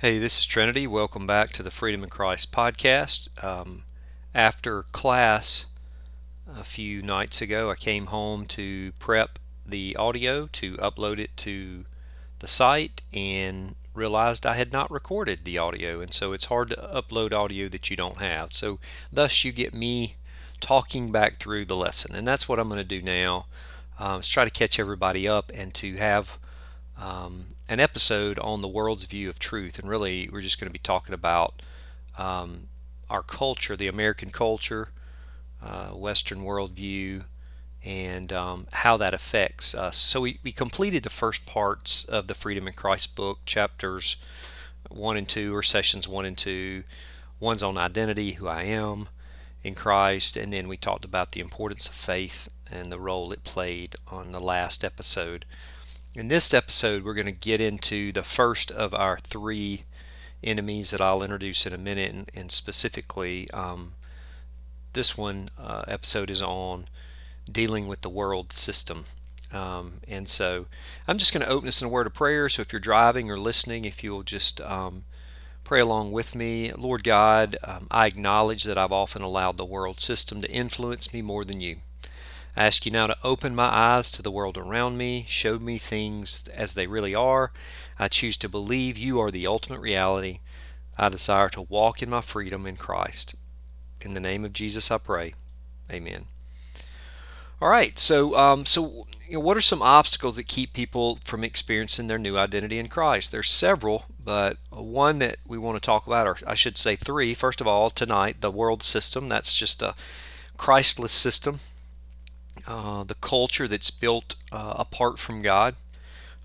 [0.00, 0.86] Hey, this is Trinity.
[0.86, 3.28] Welcome back to the Freedom in Christ podcast.
[3.44, 3.82] Um,
[4.34, 5.66] after class
[6.48, 11.84] a few nights ago, I came home to prep the audio to upload it to
[12.38, 16.00] the site and realized I had not recorded the audio.
[16.00, 18.54] And so it's hard to upload audio that you don't have.
[18.54, 18.78] So,
[19.12, 20.14] thus, you get me
[20.60, 22.14] talking back through the lesson.
[22.16, 23.44] And that's what I'm going to do now.
[23.98, 26.38] Uh, is try to catch everybody up and to have
[26.98, 29.78] um, an episode on the world's view of truth.
[29.78, 31.62] And really, we're just going to be talking about
[32.18, 32.66] um,
[33.08, 34.88] our culture, the American culture,
[35.62, 37.24] uh, Western worldview,
[37.84, 39.96] and um, how that affects us.
[39.96, 44.16] So, we, we completed the first parts of the Freedom in Christ book, chapters
[44.88, 46.82] 1 and 2, or sessions 1 and 2.
[47.38, 49.08] One's on identity, who I am
[49.62, 53.44] in Christ, and then we talked about the importance of faith and the role it
[53.44, 55.44] played on the last episode.
[56.16, 59.84] In this episode, we're going to get into the first of our three
[60.42, 63.92] enemies that I'll introduce in a minute, and, and specifically, um,
[64.92, 66.86] this one uh, episode is on
[67.48, 69.04] dealing with the world system.
[69.52, 70.66] Um, and so
[71.06, 72.48] I'm just going to open this in a word of prayer.
[72.48, 75.04] So if you're driving or listening, if you'll just um,
[75.62, 76.72] pray along with me.
[76.72, 81.22] Lord God, um, I acknowledge that I've often allowed the world system to influence me
[81.22, 81.76] more than you.
[82.56, 85.78] I ask you now to open my eyes to the world around me, show me
[85.78, 87.52] things as they really are.
[87.98, 90.40] I choose to believe you are the ultimate reality.
[90.98, 93.34] I desire to walk in my freedom in Christ.
[94.00, 95.34] In the name of Jesus, I pray.
[95.90, 96.24] Amen.
[97.60, 101.44] All right, so um, so you know, what are some obstacles that keep people from
[101.44, 103.30] experiencing their new identity in Christ?
[103.30, 107.34] There's several, but one that we want to talk about, or I should say three.
[107.34, 109.28] First of all, tonight, the world system.
[109.28, 109.94] That's just a
[110.56, 111.60] Christless system
[112.66, 115.74] uh, the culture that's built uh, apart from God.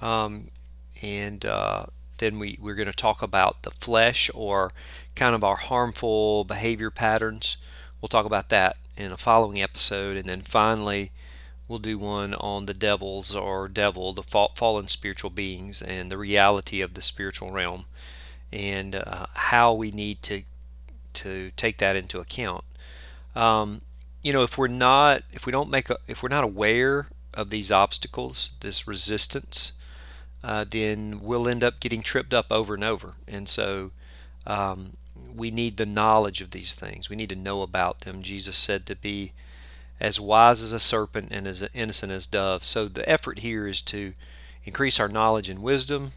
[0.00, 0.48] Um,
[1.02, 1.86] and uh,
[2.18, 4.72] then we, we're going to talk about the flesh or
[5.14, 7.56] kind of our harmful behavior patterns.
[8.00, 10.16] We'll talk about that in a following episode.
[10.16, 11.10] And then finally,
[11.66, 16.80] we'll do one on the devils or devil, the fallen spiritual beings, and the reality
[16.80, 17.86] of the spiritual realm
[18.52, 20.42] and uh, how we need to
[21.14, 22.64] to take that into account.
[23.34, 23.80] Um,
[24.22, 27.50] you know, if we're not, if we don't make, a, if we're not aware of
[27.50, 29.72] these obstacles, this resistance,
[30.42, 33.14] uh, then we'll end up getting tripped up over and over.
[33.26, 33.90] And so
[34.46, 34.96] um,
[35.34, 37.08] we need the knowledge of these things.
[37.08, 38.22] We need to know about them.
[38.22, 39.32] Jesus said to be
[40.00, 42.64] as wise as a serpent and as innocent as dove.
[42.64, 44.14] So the effort here is to
[44.64, 46.12] increase our knowledge and wisdom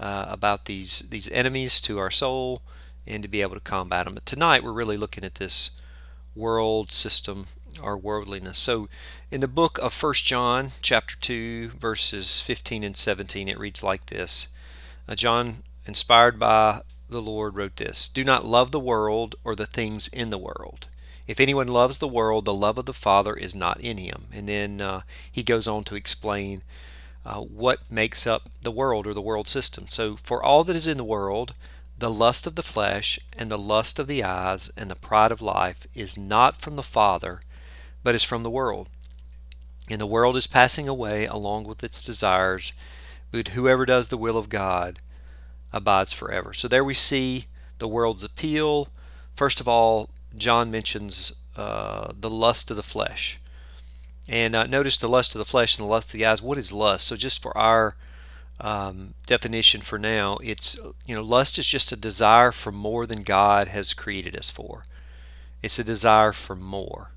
[0.00, 2.62] uh, about these these enemies to our soul
[3.06, 4.14] and to be able to combat them.
[4.14, 5.72] But tonight we're really looking at this
[6.34, 7.46] world system
[7.82, 8.58] or worldliness.
[8.58, 8.88] So
[9.30, 14.06] in the book of First John chapter 2 verses 15 and 17 it reads like
[14.06, 14.48] this.
[15.08, 19.66] Uh, John inspired by the Lord wrote this, "Do not love the world or the
[19.66, 20.86] things in the world.
[21.26, 24.48] If anyone loves the world, the love of the Father is not in him." And
[24.48, 26.62] then uh, he goes on to explain
[27.24, 29.86] uh, what makes up the world or the world system.
[29.88, 31.54] So for all that is in the world,
[32.02, 35.40] the lust of the flesh, and the lust of the eyes, and the pride of
[35.40, 37.42] life is not from the Father,
[38.02, 38.90] but is from the world.
[39.88, 42.72] And the world is passing away along with its desires,
[43.30, 44.98] but whoever does the will of God
[45.72, 46.52] abides forever.
[46.52, 47.44] So there we see
[47.78, 48.88] the world's appeal.
[49.36, 53.38] First of all, John mentions uh, the lust of the flesh.
[54.28, 56.42] And uh, notice the lust of the flesh and the lust of the eyes.
[56.42, 57.06] What is lust?
[57.06, 57.94] So, just for our
[58.62, 63.24] um, definition for now, it's you know lust is just a desire for more than
[63.24, 64.84] God has created us for.
[65.62, 67.10] It's a desire for more.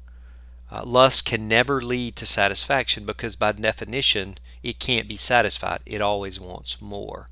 [0.72, 5.82] Uh, lust can never lead to satisfaction because by definition it can't be satisfied.
[5.86, 7.30] It always wants more.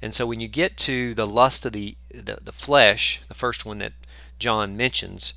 [0.00, 3.66] And so when you get to the lust of the the, the flesh, the first
[3.66, 3.92] one that
[4.38, 5.34] John mentions,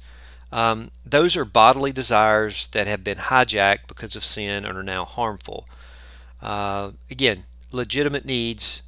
[0.51, 5.05] um, those are bodily desires that have been hijacked because of sin and are now
[5.05, 5.65] harmful.
[6.39, 8.83] Uh, again, legitimate needs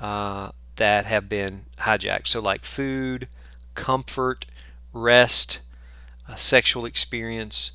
[0.00, 2.26] uh, that have been hijacked.
[2.26, 3.28] So, like food,
[3.74, 4.46] comfort,
[4.92, 5.60] rest,
[6.28, 7.72] uh, sexual experience,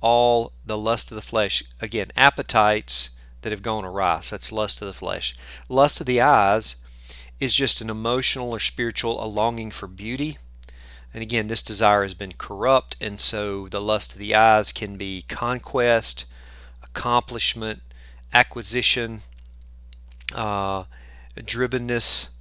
[0.00, 1.62] all the lust of the flesh.
[1.80, 3.10] Again, appetites
[3.42, 4.20] that have gone awry.
[4.20, 5.36] So, that's lust of the flesh.
[5.68, 6.76] Lust of the eyes
[7.38, 10.38] is just an emotional or spiritual a longing for beauty.
[11.12, 14.96] And again, this desire has been corrupt, and so the lust of the eyes can
[14.96, 16.26] be conquest,
[16.82, 17.80] accomplishment,
[18.34, 19.20] acquisition,
[20.34, 20.84] uh,
[21.36, 22.32] drivenness.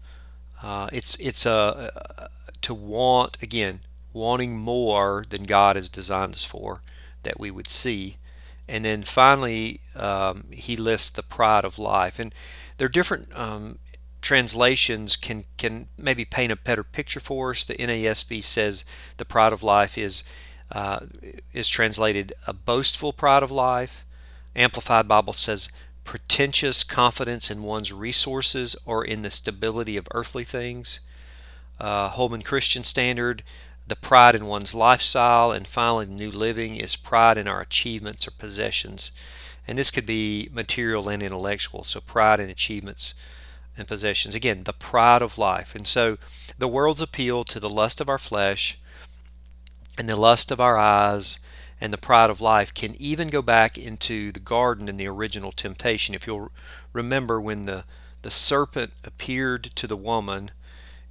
[0.62, 2.28] Uh, it's it's a uh,
[2.62, 3.82] to want again
[4.14, 6.82] wanting more than God has designed us for
[7.24, 8.18] that we would see,
[8.68, 12.34] and then finally um, he lists the pride of life, and
[12.78, 13.80] there are different um,
[14.26, 17.64] translations can can maybe paint a better picture for us.
[17.64, 18.84] The NASB says
[19.18, 20.24] the pride of life is
[20.72, 21.02] uh,
[21.54, 24.04] is translated a boastful pride of life.
[24.56, 25.70] Amplified Bible says
[26.06, 31.02] pretentious confidence in one's resources or in the stability of earthly things.
[31.80, 33.44] Uh, Holman Christian Standard,
[33.88, 38.32] the pride in one's lifestyle, and finally, new living is pride in our achievements or
[38.32, 39.12] possessions.
[39.68, 43.16] And this could be material and intellectual, so pride in achievements
[43.78, 44.36] and possessions.
[44.36, 45.76] Again, the pride of life.
[45.76, 46.18] And so
[46.58, 48.78] the world's appeal to the lust of our flesh
[49.98, 51.40] and the lust of our eyes
[51.82, 55.52] and the pride of life can even go back into the garden in the original
[55.52, 56.16] temptation.
[56.16, 56.52] If you'll
[56.94, 57.86] remember when the,
[58.22, 60.52] the serpent appeared to the woman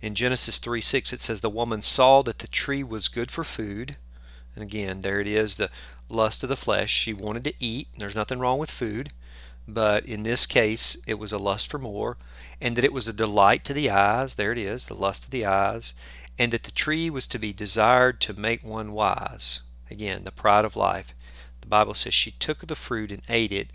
[0.00, 3.44] in Genesis 3 6, it says, The woman saw that the tree was good for
[3.44, 3.96] food.
[4.54, 5.70] And again, there it is, the
[6.08, 6.92] lust of the flesh.
[6.92, 7.88] She wanted to eat.
[7.98, 9.10] There's nothing wrong with food.
[9.66, 12.18] But in this case, it was a lust for more
[12.60, 15.30] and that it was a delight to the eyes, there it is, the lust of
[15.30, 15.94] the eyes,
[16.38, 19.60] and that the tree was to be desired to make one wise.
[19.90, 21.14] Again, the pride of life.
[21.60, 23.68] The Bible says she took the fruit and ate it,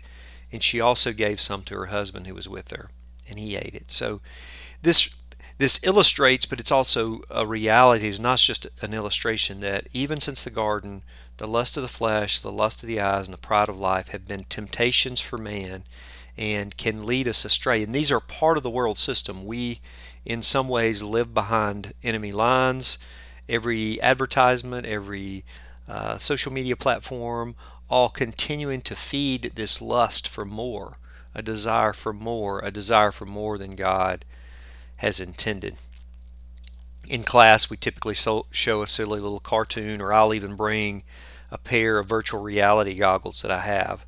[0.52, 2.90] and she also gave some to her husband who was with her,
[3.28, 3.90] and he ate it.
[3.90, 4.20] So
[4.82, 5.16] this
[5.58, 8.08] this illustrates, but it's also a reality.
[8.08, 11.02] It's not just an illustration that even since the garden,
[11.36, 14.08] the lust of the flesh, the lust of the eyes, and the pride of life
[14.08, 15.84] have been temptations for man
[16.34, 17.82] and can lead us astray.
[17.82, 19.44] And these are part of the world system.
[19.44, 19.80] We,
[20.24, 22.96] in some ways, live behind enemy lines.
[23.46, 25.44] Every advertisement, every
[25.90, 27.56] uh, social media platform,
[27.88, 30.98] all continuing to feed this lust for more,
[31.34, 34.24] a desire for more, a desire for more than God
[34.96, 35.76] has intended.
[37.08, 41.02] In class, we typically so, show a silly little cartoon, or I'll even bring
[41.50, 44.06] a pair of virtual reality goggles that I have.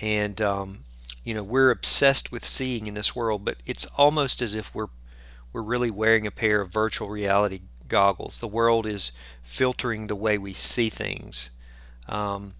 [0.00, 0.84] And um,
[1.28, 4.88] you know we're obsessed with seeing in this world but it's almost as if we're
[5.52, 8.38] we're really wearing a pair of virtual reality goggles.
[8.38, 9.12] The world is
[9.42, 11.50] filtering the way we see things.
[12.08, 12.54] Um,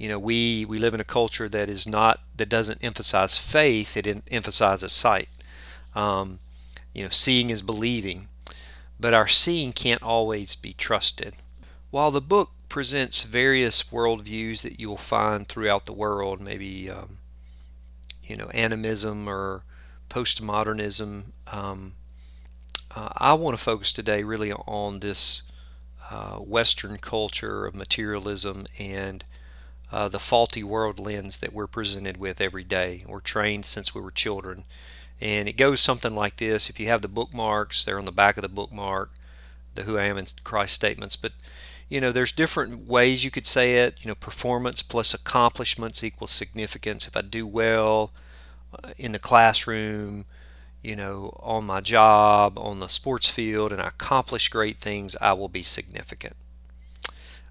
[0.00, 3.96] you know we we live in a culture that is not that doesn't emphasize faith
[3.96, 5.28] it emphasizes sight.
[5.94, 6.38] Um,
[6.94, 8.28] you know seeing is believing
[8.98, 11.34] but our seeing can't always be trusted.
[11.90, 17.18] While the book presents various worldviews that you'll find throughout the world maybe um,
[18.22, 19.64] you know animism or
[20.08, 21.32] postmodernism.
[21.52, 21.94] Um,
[22.94, 25.42] uh, I want to focus today really on this
[26.10, 29.24] uh, Western culture of materialism and
[29.92, 33.04] uh, the faulty world lens that we're presented with every day.
[33.06, 34.64] We're trained since we were children.
[35.20, 36.70] And it goes something like this.
[36.70, 39.10] If you have the bookmarks, they're on the back of the bookmark,
[39.74, 41.16] the Who I Am in Christ statements.
[41.16, 41.32] But
[41.88, 43.96] you know, there's different ways you could say it.
[44.00, 47.06] You know, performance plus accomplishments equals significance.
[47.06, 48.12] If I do well
[48.72, 50.24] uh, in the classroom,
[50.82, 55.32] you know, on my job, on the sports field, and I accomplish great things, I
[55.34, 56.36] will be significant.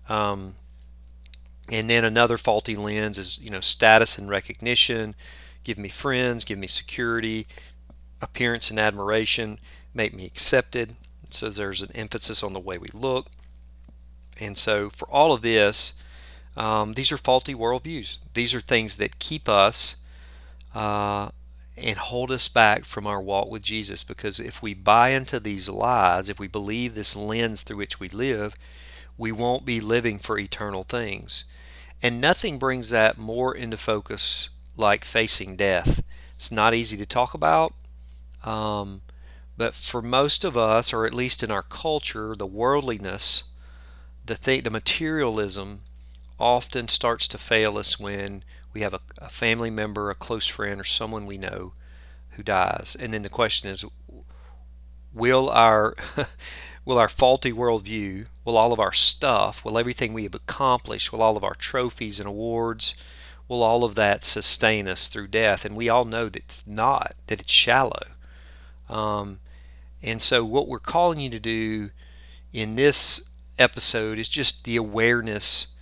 [0.08, 0.56] Um,
[1.72, 5.14] and then another faulty lens is, you know, status and recognition.
[5.64, 7.46] Give me friends, give me security,
[8.22, 9.60] appearance and admiration,
[9.94, 10.96] make me accepted.
[11.30, 13.28] So there's an emphasis on the way we look.
[14.40, 15.94] And so, for all of this,
[16.58, 18.18] um, these are faulty worldviews.
[18.34, 19.98] These are things that keep us
[20.74, 21.30] uh,
[21.82, 24.04] and hold us back from our walk with Jesus.
[24.04, 28.10] Because if we buy into these lies, if we believe this lens through which we
[28.10, 28.56] live,
[29.18, 31.46] we won't be living for eternal things.
[32.02, 36.04] And nothing brings that more into focus like facing death.
[36.36, 37.74] It's not easy to talk about.
[38.44, 39.02] Um,
[39.58, 43.44] but for most of us, or at least in our culture, the worldliness
[44.30, 45.82] the th- the materialism
[46.40, 50.80] often starts to fail us when we have a, a family member, a close friend,
[50.80, 51.74] or someone we know
[52.32, 52.96] who dies.
[53.00, 53.86] And then the question is,
[55.14, 55.96] will our
[56.86, 61.22] will our faulty worldview, will all of our stuff, will everything we have accomplished, will
[61.22, 62.96] all of our trophies and awards,
[63.48, 65.66] will all of that sustain us through death?
[65.66, 68.08] And we all know that it's not, that it's shallow.
[68.90, 69.40] Um,
[70.02, 71.90] and so, what we're calling you to do
[72.54, 75.76] in this episode is just the awareness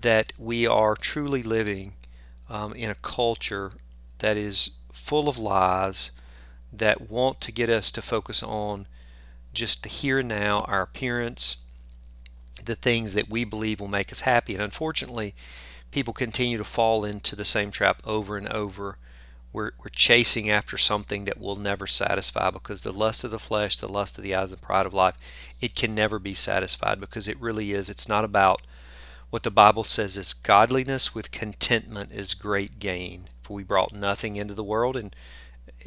[0.00, 1.92] that we are truly living
[2.52, 3.72] um, in a culture
[4.18, 6.10] that is full of lies
[6.72, 8.86] that want to get us to focus on
[9.52, 11.56] just the here and now, our appearance,
[12.64, 14.54] the things that we believe will make us happy.
[14.54, 15.34] And unfortunately,
[15.90, 18.98] people continue to fall into the same trap over and over
[19.52, 23.76] we're, we're chasing after something that will never satisfy because the lust of the flesh,
[23.76, 25.16] the lust of the eyes, the pride of life,
[25.60, 27.90] it can never be satisfied because it really is.
[27.90, 28.62] It's not about
[29.32, 33.30] what the Bible says is godliness with contentment is great gain.
[33.40, 35.16] For we brought nothing into the world, and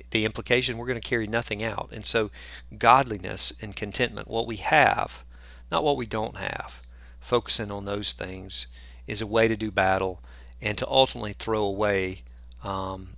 [0.09, 1.89] the implication we're going to carry nothing out.
[1.91, 2.31] And so,
[2.75, 5.23] godliness and contentment, what we have,
[5.69, 6.81] not what we don't have,
[7.19, 8.65] focusing on those things
[9.05, 10.23] is a way to do battle
[10.59, 12.23] and to ultimately throw away
[12.63, 13.09] um,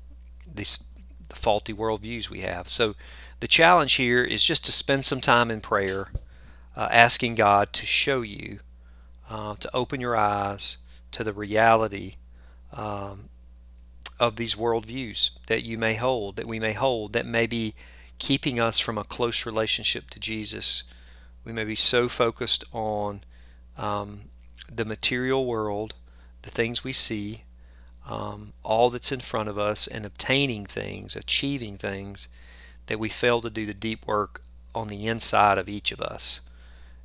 [0.46, 0.90] these
[1.30, 2.68] the faulty worldviews we have.
[2.68, 2.96] So,
[3.40, 6.10] the challenge here is just to spend some time in prayer,
[6.76, 8.60] uh, asking God to show you,
[9.30, 10.78] uh, to open your eyes
[11.12, 12.16] to the reality
[12.74, 13.30] um,
[14.20, 17.74] of these worldviews that you may hold, that we may hold, that may be
[18.20, 20.84] keeping us from a close relationship to Jesus.
[21.44, 23.24] We may be so focused on
[23.78, 24.22] um,
[24.72, 25.94] the material world,
[26.42, 27.44] the things we see,
[28.10, 32.28] um, all that's in front of us, and obtaining things, achieving things,
[32.88, 34.42] that we fail to do the deep work
[34.74, 36.42] on the inside of each of us.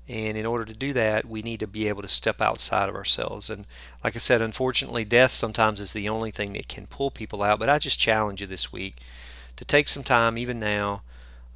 [0.09, 2.97] And in order to do that, we need to be able to step outside of
[2.97, 3.49] ourselves.
[3.49, 3.66] And
[4.02, 7.59] like I said, unfortunately, death sometimes is the only thing that can pull people out.
[7.59, 8.97] But I just challenge you this week
[9.56, 11.02] to take some time, even now,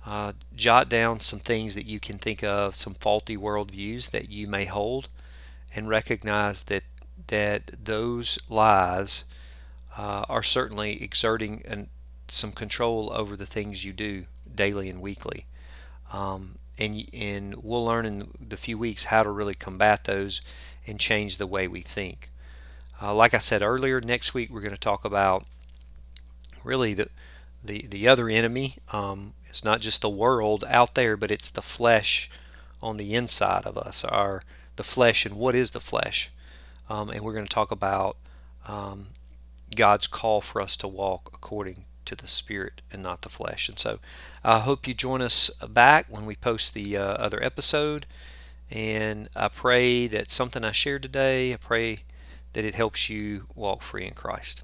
[0.07, 4.47] uh, jot down some things that you can think of, some faulty worldviews that you
[4.47, 5.09] may hold,
[5.75, 6.85] and recognize that
[7.29, 9.25] that those lies
[9.99, 11.89] uh, are certainly exerting an,
[12.29, 14.25] some control over the things you do
[14.55, 15.47] daily and weekly.
[16.13, 20.41] Um, and and we'll learn in the few weeks how to really combat those
[20.87, 22.31] and change the way we think.
[23.01, 25.45] Uh, like I said earlier, next week we're going to talk about
[26.65, 27.09] really the
[27.65, 28.75] the the other enemy.
[28.93, 32.31] Um, it's not just the world out there, but it's the flesh
[32.83, 34.05] on the inside of us.
[34.05, 34.43] Our
[34.77, 36.31] the flesh and what is the flesh,
[36.91, 38.17] um, and we're going to talk about
[38.69, 39.09] um,
[39.75, 43.69] God's call for us to walk according to the spirit and not the flesh.
[43.69, 43.99] And so
[44.45, 48.07] I hope you join us back when we post the uh, other episode.
[48.71, 52.01] And I pray that something I shared today, I pray
[52.53, 54.63] that it helps you walk free in Christ.